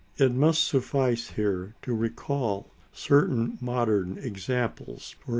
It 0.17 0.31
must 0.33 0.63
suffice 0.63 1.27
here 1.29 1.75
to 1.83 1.93
recall 1.93 2.71
certain 2.91 3.59
modern 3.61 4.17
examples, 4.17 5.15
_e. 5.27 5.29